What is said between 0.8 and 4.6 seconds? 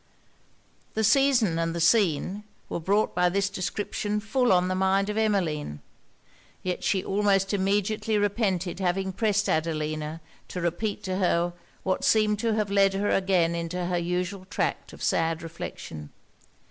The 'season and the scene' were brought by this description full